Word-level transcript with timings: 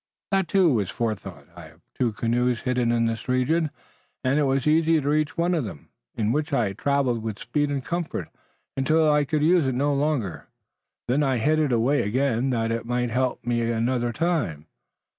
"That, 0.31 0.47
too, 0.47 0.73
was 0.73 0.89
forethought. 0.89 1.45
I 1.55 1.65
have 1.65 1.81
two 1.93 2.11
canoes 2.11 2.61
hidden 2.61 2.91
in 2.91 3.05
this 3.05 3.29
region, 3.29 3.69
and 4.23 4.39
it 4.39 4.45
was 4.45 4.65
easy 4.65 4.99
to 4.99 5.07
reach 5.07 5.37
one 5.37 5.53
of 5.53 5.63
them, 5.63 5.89
in 6.15 6.31
which 6.31 6.51
I 6.53 6.73
traveled 6.73 7.21
with 7.21 7.37
speed 7.37 7.69
and 7.69 7.85
comfort, 7.85 8.27
until 8.75 9.11
I 9.11 9.25
could 9.25 9.43
use 9.43 9.67
it 9.67 9.75
no 9.75 9.93
longer. 9.93 10.47
Then 11.07 11.21
I 11.21 11.37
hid 11.37 11.59
it 11.59 11.71
away 11.71 12.01
again 12.01 12.49
that 12.49 12.71
it 12.71 12.87
might 12.87 13.11
help 13.11 13.45
me 13.45 13.61
another 13.61 14.11
time." 14.11 14.65